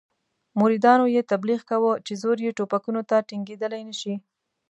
مریدانو 0.59 1.05
یې 1.15 1.21
تبلیغ 1.31 1.61
کاوه 1.69 1.93
چې 2.05 2.13
زور 2.21 2.37
یې 2.45 2.55
ټوپکونو 2.57 3.01
ته 3.09 3.15
ټینګېدلای 3.27 3.83
نه 3.89 3.95
شي. 4.01 4.13